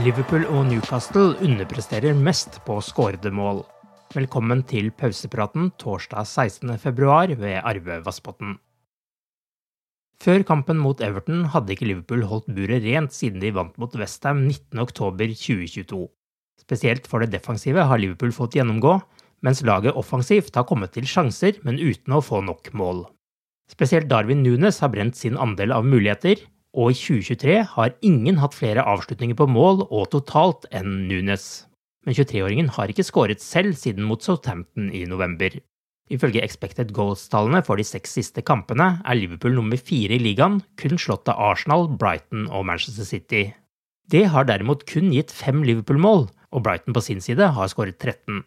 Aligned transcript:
Liverpool 0.00 0.46
og 0.48 0.62
Newcastle 0.70 1.34
underpresterer 1.44 2.14
mest 2.16 2.54
på 2.64 2.78
skårede 2.80 3.28
mål. 3.36 3.58
Velkommen 4.14 4.62
til 4.64 4.86
pausepraten 4.96 5.66
torsdag 5.82 6.24
16.2 6.24 7.34
ved 7.36 7.58
Arve 7.58 7.98
Vassbotn. 8.06 8.54
Før 10.24 10.44
kampen 10.48 10.80
mot 10.80 11.02
Everton 11.04 11.42
hadde 11.52 11.74
ikke 11.74 11.88
Liverpool 11.90 12.24
holdt 12.30 12.48
buret 12.56 12.86
rent 12.86 13.12
siden 13.12 13.42
de 13.44 13.50
vant 13.52 13.76
mot 13.82 13.96
Westham 14.00 14.46
19.10.2022. 14.46 16.00
Spesielt 16.62 17.10
for 17.10 17.20
det 17.20 17.34
defensive 17.34 17.84
har 17.84 18.00
Liverpool 18.00 18.32
fått 18.32 18.56
gjennomgå, 18.56 18.94
mens 19.44 19.60
laget 19.68 19.98
offensivt 20.00 20.56
har 20.56 20.68
kommet 20.70 20.94
til 20.96 21.08
sjanser, 21.08 21.60
men 21.66 21.76
uten 21.80 22.16
å 22.16 22.22
få 22.24 22.40
nok 22.46 22.72
mål. 22.72 23.04
Spesielt 23.68 24.08
Darwin 24.08 24.40
Nunes 24.46 24.80
har 24.80 24.94
brent 24.94 25.18
sin 25.18 25.36
andel 25.36 25.76
av 25.76 25.84
muligheter, 25.84 26.40
og 26.76 26.92
i 26.92 26.98
2023 26.98 27.56
har 27.72 27.96
ingen 28.06 28.38
hatt 28.42 28.54
flere 28.54 28.84
avslutninger 28.86 29.38
på 29.38 29.48
mål 29.50 29.84
og 29.88 30.10
totalt 30.12 30.68
enn 30.70 31.08
Nunes. 31.08 31.66
Men 32.06 32.16
23-åringen 32.16 32.70
har 32.76 32.90
ikke 32.90 33.04
skåret 33.04 33.42
selv 33.44 33.76
siden 33.76 34.06
mot 34.08 34.22
Southampton 34.24 34.88
i 34.94 35.04
november. 35.08 35.58
Ifølge 36.10 36.42
expected 36.42 36.90
goals-tallene 36.94 37.62
for 37.66 37.78
de 37.78 37.86
seks 37.86 38.16
siste 38.18 38.42
kampene 38.42 38.96
er 39.04 39.18
Liverpool 39.18 39.54
nummer 39.54 39.78
fire 39.78 40.16
i 40.16 40.22
ligaen, 40.22 40.58
kun 40.80 40.98
slått 40.98 41.30
av 41.30 41.38
Arsenal, 41.52 41.86
Brighton 41.86 42.48
og 42.50 42.66
Manchester 42.66 43.06
City. 43.06 43.44
Det 44.10 44.24
har 44.32 44.48
derimot 44.48 44.86
kun 44.90 45.12
gitt 45.14 45.30
fem 45.30 45.62
Liverpool-mål, 45.62 46.26
og 46.50 46.64
Brighton 46.66 46.96
på 46.96 47.04
sin 47.04 47.22
side 47.22 47.52
har 47.54 47.70
skåret 47.70 48.00
13. 48.02 48.42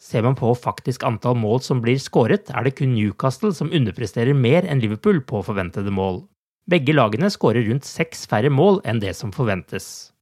Ser 0.00 0.26
man 0.26 0.34
på 0.34 0.50
faktisk 0.58 1.04
antall 1.06 1.38
mål 1.38 1.62
som 1.62 1.78
blir 1.84 2.00
skåret, 2.02 2.50
er 2.50 2.66
det 2.66 2.74
kun 2.80 2.96
Newcastle 2.96 3.54
som 3.54 3.70
underpresterer 3.70 4.34
mer 4.34 4.66
enn 4.66 4.82
Liverpool 4.82 5.22
på 5.22 5.44
forventede 5.46 5.94
mål. 5.94 6.24
Begge 6.64 6.94
lagene 6.96 7.28
skårer 7.28 7.66
rundt 7.68 7.84
seks 7.84 8.24
færre 8.30 8.48
mål 8.48 8.78
enn 8.88 9.00
det 9.02 9.12
som 9.18 9.32
forventes. 9.36 10.14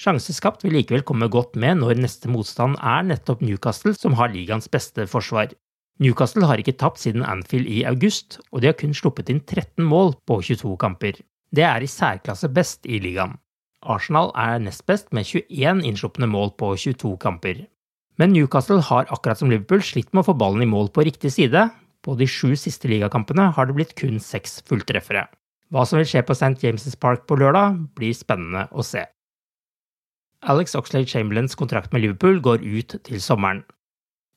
Sjanseskapt 0.00 0.64
vil 0.64 0.74
likevel 0.74 1.04
komme 1.06 1.28
godt 1.30 1.54
med 1.60 1.78
når 1.78 2.00
neste 2.02 2.30
motstand 2.30 2.78
er 2.78 3.04
nettopp 3.06 3.42
Newcastle, 3.44 3.92
som 3.94 4.16
har 4.18 4.32
ligaens 4.34 4.70
beste 4.72 5.06
forsvar. 5.10 5.52
Newcastle 6.00 6.48
har 6.48 6.58
ikke 6.58 6.78
tapt 6.80 7.02
siden 7.02 7.22
Anfield 7.22 7.68
i 7.68 7.84
august, 7.86 8.40
og 8.50 8.62
de 8.62 8.70
har 8.70 8.78
kun 8.80 8.96
sluppet 8.96 9.30
inn 9.30 9.42
13 9.44 9.84
mål 9.84 10.14
på 10.26 10.40
22 10.42 10.74
kamper. 10.80 11.20
Det 11.54 11.66
er 11.66 11.84
i 11.84 11.90
særklasse 11.90 12.50
best 12.54 12.86
i 12.88 12.98
ligaen. 13.02 13.36
Arsenal 13.80 14.32
er 14.36 14.58
nest 14.64 14.86
best 14.88 15.12
med 15.16 15.28
21 15.28 15.84
innslupne 15.86 16.26
mål 16.28 16.54
på 16.58 16.72
22 16.76 17.14
kamper. 17.20 17.66
Men 18.18 18.34
Newcastle 18.34 18.82
har 18.90 19.08
akkurat 19.08 19.38
som 19.40 19.52
Liverpool 19.52 19.84
slitt 19.86 20.10
med 20.12 20.24
å 20.24 20.32
få 20.32 20.38
ballen 20.40 20.66
i 20.66 20.68
mål 20.68 20.90
på 20.92 21.06
riktig 21.06 21.32
side. 21.36 21.68
På 22.04 22.16
de 22.16 22.26
sju 22.28 22.56
siste 22.56 22.88
ligakampene 22.90 23.50
har 23.56 23.68
det 23.68 23.76
blitt 23.76 23.94
kun 23.96 24.18
seks 24.20 24.60
fulltreffere. 24.68 25.28
Hva 25.70 25.84
som 25.86 26.00
vil 26.00 26.08
skje 26.10 26.24
på 26.26 26.34
St. 26.34 26.56
James' 26.64 26.98
Park 26.98 27.28
på 27.30 27.38
lørdag, 27.38 27.76
blir 27.94 28.14
spennende 28.16 28.66
å 28.74 28.82
se. 28.86 29.04
Alex 30.50 30.74
Oxlade 30.74 31.06
Chamberlains 31.06 31.54
kontrakt 31.54 31.92
med 31.92 32.02
Liverpool 32.02 32.40
går 32.42 32.64
ut 32.64 32.96
til 33.06 33.20
sommeren. 33.22 33.62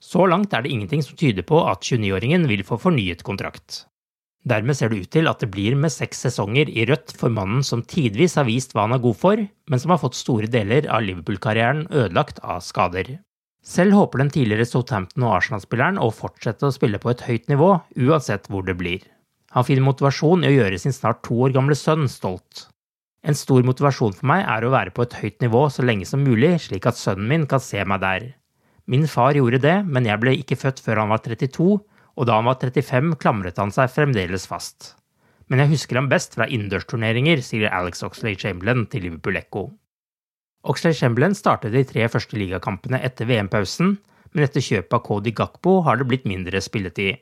Så 0.04 0.28
langt 0.28 0.54
er 0.54 0.62
det 0.62 0.74
ingenting 0.74 1.02
som 1.02 1.18
tyder 1.18 1.46
på 1.48 1.62
at 1.64 1.82
29-åringen 1.88 2.46
vil 2.50 2.62
få 2.68 2.78
fornyet 2.78 3.24
kontrakt. 3.24 3.86
Dermed 4.44 4.76
ser 4.76 4.92
det 4.92 5.06
ut 5.06 5.12
til 5.16 5.30
at 5.32 5.40
det 5.40 5.48
blir 5.54 5.78
med 5.80 5.94
seks 5.96 6.26
sesonger 6.26 6.68
i 6.68 6.84
rødt 6.90 7.16
for 7.16 7.32
mannen 7.32 7.64
som 7.64 7.86
tidvis 7.88 8.36
har 8.36 8.46
vist 8.50 8.76
hva 8.76 8.84
han 8.84 8.98
er 8.98 9.04
god 9.06 9.16
for, 9.22 9.40
men 9.40 9.80
som 9.80 9.94
har 9.96 10.02
fått 10.02 10.20
store 10.20 10.52
deler 10.52 10.90
av 10.92 11.06
Liverpool-karrieren 11.08 11.88
ødelagt 11.88 12.44
av 12.44 12.60
skader. 12.68 13.16
Selv 13.64 13.96
håper 13.96 14.20
den 14.20 14.34
tidligere 14.36 14.68
Southampton- 14.68 15.24
og 15.24 15.38
Arsenal-spilleren 15.38 16.02
å 16.04 16.12
fortsette 16.12 16.68
å 16.68 16.76
spille 16.76 17.00
på 17.00 17.14
et 17.14 17.24
høyt 17.24 17.48
nivå, 17.48 17.78
uansett 17.96 18.52
hvor 18.52 18.68
det 18.68 18.76
blir. 18.76 19.08
Han 19.54 19.66
finner 19.68 19.86
motivasjon 19.86 20.44
i 20.44 20.50
å 20.50 20.56
gjøre 20.56 20.80
sin 20.82 20.96
snart 20.96 21.22
to 21.26 21.38
år 21.46 21.54
gamle 21.54 21.78
sønn 21.78 22.08
stolt. 22.10 22.68
En 23.24 23.38
stor 23.38 23.64
motivasjon 23.64 24.16
for 24.18 24.28
meg 24.28 24.42
er 24.50 24.66
å 24.66 24.72
være 24.74 24.92
på 24.96 25.06
et 25.06 25.16
høyt 25.22 25.44
nivå 25.46 25.68
så 25.72 25.86
lenge 25.86 26.08
som 26.10 26.24
mulig, 26.26 26.56
slik 26.66 26.88
at 26.90 27.00
sønnen 27.00 27.30
min 27.30 27.46
kan 27.50 27.62
se 27.64 27.84
meg 27.88 28.02
der. 28.04 28.26
Min 28.90 29.06
far 29.08 29.38
gjorde 29.38 29.62
det, 29.64 29.78
men 29.88 30.10
jeg 30.10 30.20
ble 30.20 30.34
ikke 30.42 30.60
født 30.60 30.82
før 30.84 31.04
han 31.04 31.14
var 31.14 31.22
32, 31.24 31.70
og 32.14 32.28
da 32.28 32.36
han 32.36 32.50
var 32.50 32.60
35 32.60 33.16
klamret 33.22 33.62
han 33.62 33.72
seg 33.72 33.94
fremdeles 33.94 34.50
fast. 34.50 34.92
Men 35.48 35.64
jeg 35.64 35.74
husker 35.76 36.00
ham 36.00 36.10
best 36.12 36.36
fra 36.36 36.50
innendørsturneringer, 36.50 37.40
sier 37.46 37.72
Alex 37.72 38.04
Oxlade 38.04 38.42
Chamberlain 38.42 38.86
til 38.92 39.06
Liverpool 39.08 39.40
Echo. 39.40 39.68
Oxlade 40.68 40.98
Chamberlain 40.98 41.36
startet 41.36 41.76
de 41.76 41.84
tre 41.88 42.08
første 42.12 42.38
ligakampene 42.40 43.00
etter 43.04 43.28
VM-pausen, 43.30 43.98
men 44.34 44.46
etter 44.48 44.64
kjøpet 44.64 44.98
av 44.98 45.04
Cody 45.06 45.34
Gakpo 45.36 45.82
har 45.88 46.00
det 46.00 46.08
blitt 46.10 46.28
mindre 46.28 46.62
spilletid. 46.64 47.22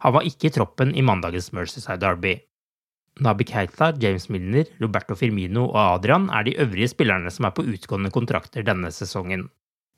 Han 0.00 0.14
var 0.16 0.26
ikke 0.26 0.48
i 0.48 0.54
troppen 0.54 0.94
i 0.96 1.04
mandagens 1.04 1.50
Mercyside 1.52 2.00
Derby. 2.00 2.38
Nabi 3.20 3.44
Keita, 3.44 3.90
James 4.00 4.28
Milner, 4.32 4.68
Roberto 4.80 5.16
Firmino 5.18 5.66
og 5.66 5.80
Adrian 5.82 6.30
er 6.32 6.46
de 6.46 6.56
øvrige 6.62 6.88
spillerne 6.88 7.30
som 7.32 7.48
er 7.48 7.52
på 7.56 7.66
utgående 7.68 8.12
kontrakter 8.14 8.64
denne 8.64 8.88
sesongen. 8.94 9.48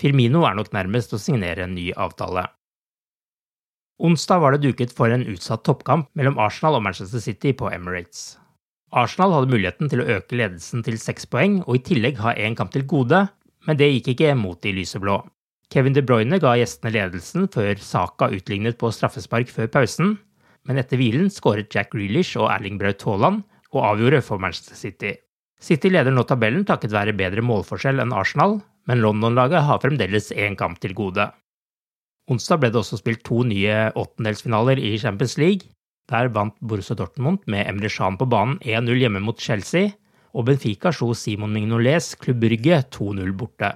Firmino 0.01 0.43
er 0.49 0.57
nok 0.59 0.73
nærmest 0.75 1.13
å 1.15 1.21
signere 1.23 1.67
en 1.67 1.77
ny 1.77 1.93
avtale. 1.95 2.49
Onsdag 4.03 4.41
var 4.43 4.57
det 4.57 4.65
duket 4.65 4.95
for 4.97 5.13
en 5.15 5.27
utsatt 5.31 5.63
toppkamp 5.69 6.09
mellom 6.19 6.41
Arsenal 6.43 6.81
og 6.81 6.87
Manchester 6.89 7.23
City 7.23 7.53
på 7.55 7.71
Emirates. 7.71 8.33
Arsenal 8.91 9.37
hadde 9.37 9.53
muligheten 9.53 9.93
til 9.93 10.03
å 10.03 10.09
øke 10.17 10.37
ledelsen 10.37 10.83
til 10.83 10.99
seks 11.01 11.29
poeng 11.31 11.61
og 11.63 11.79
i 11.79 11.85
tillegg 11.87 12.19
ha 12.25 12.35
én 12.35 12.57
kamp 12.59 12.75
til 12.75 12.85
gode, 12.89 13.23
men 13.69 13.79
det 13.79 13.93
gikk 13.93 14.17
ikke 14.17 14.35
mot 14.37 14.59
de 14.65 14.75
lyseblå. 14.81 15.21
Kevin 15.73 15.95
De 15.97 16.03
Bruyne 16.05 16.37
ga 16.37 16.53
gjestene 16.61 16.93
ledelsen 16.93 17.47
før 17.53 17.79
Saka 17.81 18.29
utlignet 18.35 18.77
på 18.81 18.91
straffespark 18.93 19.49
før 19.49 19.71
pausen, 19.73 20.19
men 20.69 20.79
etter 20.79 21.01
hvilen 21.01 21.31
skåret 21.33 21.73
Jack 21.73 21.95
Grealish 21.95 22.37
og 22.37 22.51
Erling 22.53 22.77
Braut 22.81 23.01
Haaland 23.09 23.41
og 23.73 23.87
avgjorde 23.89 24.21
for 24.27 24.43
Manchester 24.43 24.77
City. 24.77 25.15
City 25.63 25.89
leder 25.95 26.13
nå 26.13 26.27
tabellen 26.29 26.67
takket 26.69 26.93
være 26.93 27.15
bedre 27.17 27.45
målforskjell 27.47 28.03
enn 28.03 28.13
Arsenal, 28.13 28.59
men 28.91 29.01
London-laget 29.01 29.65
har 29.65 29.81
fremdeles 29.81 30.29
én 30.35 30.59
kamp 30.61 30.81
til 30.83 30.93
gode. 30.99 31.31
Onsdag 32.29 32.61
ble 32.61 32.73
det 32.75 32.81
også 32.83 32.99
spilt 33.01 33.23
to 33.25 33.41
nye 33.47 33.89
åttendelsfinaler 33.97 34.77
i 34.83 34.99
Champions 35.01 35.39
League. 35.41 35.71
Der 36.11 36.29
vant 36.35 36.59
Borussia 36.61 36.99
Dortmund 36.99 37.47
med 37.47 37.65
Emre 37.71 37.89
Can 37.89 38.19
på 38.21 38.29
banen 38.29 38.59
1-0 38.61 39.01
hjemme 39.01 39.23
mot 39.25 39.41
Chelsea, 39.41 39.95
og 40.37 40.51
Benfica 40.51 40.93
slo 40.93 41.15
Simon 41.17 41.55
Mignolets 41.55 42.13
Klubb 42.21 42.43
Brygge 42.45 42.83
2-0 42.93 43.33
borte. 43.39 43.73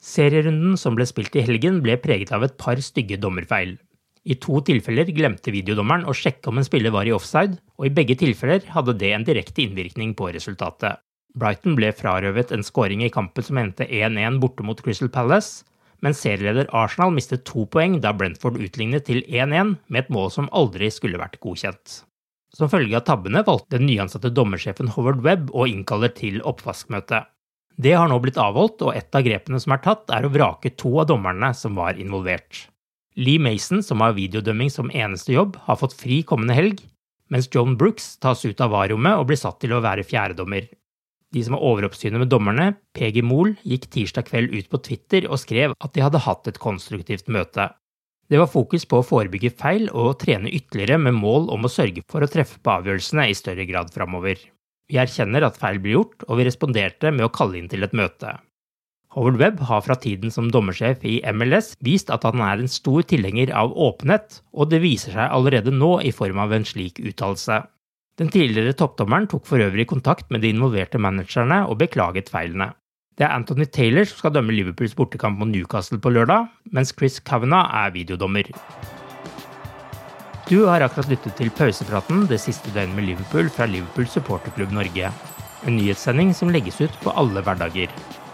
Serierunden 0.00 0.78
som 0.80 0.96
ble 0.96 1.04
spilt 1.04 1.34
i 1.36 1.44
helgen, 1.44 1.82
ble 1.84 1.98
preget 2.00 2.32
av 2.32 2.44
et 2.46 2.56
par 2.60 2.80
stygge 2.80 3.18
dommerfeil. 3.20 3.76
I 4.24 4.36
to 4.40 4.60
tilfeller 4.64 5.08
glemte 5.16 5.52
videodommeren 5.52 6.06
å 6.08 6.14
sjekke 6.16 6.48
om 6.48 6.60
en 6.60 6.66
spiller 6.66 6.92
var 6.92 7.08
i 7.08 7.12
offside, 7.12 7.58
og 7.76 7.88
i 7.88 7.92
begge 7.96 8.16
tilfeller 8.20 8.64
hadde 8.72 8.96
det 9.00 9.12
en 9.16 9.24
direkte 9.24 9.64
innvirkning 9.64 10.14
på 10.16 10.28
resultatet. 10.32 11.00
Brighton 11.36 11.76
ble 11.78 11.92
frarøvet 11.94 12.52
en 12.52 12.64
skåring 12.66 13.04
i 13.04 13.12
kampen 13.12 13.44
som 13.44 13.60
endte 13.60 13.86
1-1 13.86 14.40
borte 14.42 14.64
mot 14.66 14.80
Crystal 14.82 15.12
Palace, 15.12 15.66
men 16.00 16.16
serieleder 16.16 16.70
Arsenal 16.72 17.12
mistet 17.14 17.44
to 17.48 17.66
poeng 17.70 17.98
da 18.00 18.12
Brentford 18.16 18.56
utlignet 18.60 19.04
til 19.08 19.20
1-1 19.28 19.76
med 19.88 20.00
et 20.00 20.12
mål 20.12 20.32
som 20.32 20.48
aldri 20.56 20.88
skulle 20.92 21.20
vært 21.20 21.38
godkjent. 21.44 22.00
Som 22.56 22.72
følge 22.72 22.96
av 22.98 23.04
tabbene 23.06 23.44
valgte 23.46 23.76
den 23.76 23.86
nyansatte 23.86 24.32
dommersjefen 24.34 24.90
Howard 24.96 25.20
Webb 25.26 25.52
å 25.54 25.68
innkalle 25.70 26.10
til 26.16 26.40
oppvaskmøte. 26.40 27.22
Det 27.80 27.94
har 27.96 28.10
nå 28.10 28.18
blitt 28.20 28.36
avholdt, 28.40 28.82
og 28.84 28.96
et 28.98 29.16
av 29.16 29.24
grepene 29.24 29.60
som 29.62 29.72
er 29.72 29.80
tatt, 29.84 30.10
er 30.12 30.26
å 30.26 30.32
vrake 30.32 30.74
to 30.76 30.90
av 31.00 31.06
dommerne 31.08 31.52
som 31.56 31.78
var 31.78 31.96
involvert. 32.00 32.66
Lee 33.16 33.40
Mason, 33.40 33.80
som 33.82 34.02
har 34.04 34.16
videodømming 34.18 34.68
som 34.72 34.92
eneste 34.92 35.32
jobb, 35.32 35.56
har 35.64 35.78
fått 35.80 35.96
fri 35.96 36.20
kommende 36.26 36.56
helg, 36.58 36.82
mens 37.32 37.48
John 37.54 37.78
Brooks 37.80 38.18
tas 38.20 38.44
ut 38.44 38.60
av 38.60 38.74
varrommet 38.74 39.16
og 39.16 39.30
blir 39.30 39.40
satt 39.40 39.62
til 39.62 39.72
å 39.72 39.80
være 39.84 40.04
fjerdedommer. 40.04 40.68
De 41.30 41.42
som 41.46 41.54
har 41.54 41.64
overoppsynet 41.70 42.20
med 42.20 42.30
dommerne, 42.32 42.72
PG 42.98 43.22
Mohl, 43.24 43.54
gikk 43.62 43.86
tirsdag 43.94 44.28
kveld 44.28 44.52
ut 44.52 44.70
på 44.70 44.82
Twitter 44.82 45.28
og 45.30 45.40
skrev 45.40 45.76
at 45.78 45.94
de 45.94 46.02
hadde 46.04 46.24
hatt 46.26 46.50
et 46.50 46.60
konstruktivt 46.60 47.30
møte. 47.30 47.70
Det 48.30 48.38
var 48.38 48.50
fokus 48.50 48.84
på 48.86 49.00
å 49.00 49.06
forebygge 49.06 49.54
feil 49.58 49.88
og 49.90 50.18
trene 50.20 50.50
ytterligere 50.52 51.00
med 51.02 51.16
mål 51.16 51.48
om 51.54 51.64
å 51.66 51.72
sørge 51.72 52.04
for 52.10 52.22
å 52.22 52.30
treffe 52.30 52.60
på 52.62 52.76
avgjørelsene 52.76 53.30
i 53.30 53.38
større 53.38 53.66
grad 53.66 53.94
framover. 53.94 54.42
Vi 54.90 54.98
erkjenner 54.98 55.46
at 55.46 55.58
feil 55.60 55.78
blir 55.78 56.00
gjort, 56.00 56.24
og 56.26 56.40
vi 56.40 56.46
responderte 56.48 57.12
med 57.14 57.28
å 57.28 57.32
kalle 57.32 57.60
inn 57.60 57.70
til 57.70 57.86
et 57.86 57.94
møte. 57.94 58.34
Howard 59.14 59.40
Webb 59.40 59.62
har 59.66 59.82
fra 59.82 59.96
tiden 59.98 60.30
som 60.30 60.52
dommersjef 60.54 61.02
i 61.06 61.16
MLS 61.34 61.72
vist 61.82 62.12
at 62.14 62.26
han 62.26 62.42
er 62.46 62.62
en 62.62 62.70
stor 62.70 63.02
tilhenger 63.10 63.50
av 63.58 63.74
åpenhet, 63.74 64.38
og 64.54 64.70
det 64.70 64.82
viser 64.84 65.16
seg 65.16 65.34
allerede 65.34 65.74
nå 65.74 65.96
i 66.06 66.12
form 66.14 66.38
av 66.42 66.54
en 66.54 66.66
slik 66.66 67.02
uttalelse. 67.02 67.58
Den 68.22 68.30
tidligere 68.30 68.76
toppdommeren 68.78 69.26
tok 69.30 69.46
for 69.48 69.62
øvrig 69.62 69.88
kontakt 69.90 70.30
med 70.30 70.44
de 70.44 70.52
involverte 70.54 71.00
managerne 71.02 71.64
og 71.66 71.80
beklaget 71.82 72.30
feilene. 72.30 72.72
Det 73.18 73.26
er 73.26 73.34
Anthony 73.34 73.66
Taylor 73.66 74.06
som 74.06 74.22
skal 74.22 74.34
dømme 74.36 74.54
Liverpools 74.54 74.94
bortekamp 74.98 75.42
mot 75.42 75.50
Newcastle 75.50 75.98
på 75.98 76.14
lørdag, 76.14 76.46
mens 76.70 76.94
Chris 76.94 77.18
Kavanagh 77.18 77.74
er 77.82 77.94
videodommer. 77.96 78.52
Du 80.50 80.64
har 80.66 80.82
akkurat 80.82 81.06
lyttet 81.06 81.36
til 81.38 81.50
pausepraten 81.54 82.24
det 82.26 82.40
siste 82.42 82.72
døgnet 82.74 82.96
med 82.96 83.04
Liverpool 83.06 83.46
fra 83.54 83.68
Liverpool 83.70 84.08
supporterklubb 84.10 84.72
Norge. 84.74 85.12
En 85.62 85.76
nyhetssending 85.78 86.32
som 86.34 86.50
legges 86.50 86.80
ut 86.80 86.96
på 87.04 87.12
alle 87.14 87.38
hverdager. 87.46 87.92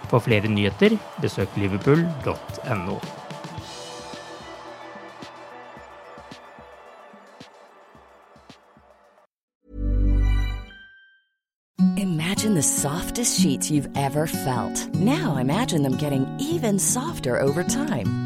For 0.09 0.25
flere 0.25 0.49
nyheter, 0.49 0.97
besøk 1.21 1.53
liverpool.no. 1.61 2.97
Imagine 11.99 12.55
the 12.55 12.63
softest 12.63 13.41
sheets 13.43 13.71
you've 13.71 13.91
ever 13.95 14.27
felt. 14.27 14.89
Now 14.95 15.37
imagine 15.37 15.83
them 15.83 15.99
getting 15.99 16.25
even 16.41 16.79
softer 16.79 17.39
over 17.43 17.63
time. 17.63 18.26